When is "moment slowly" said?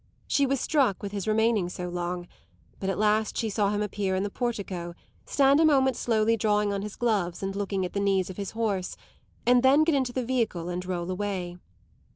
5.63-6.35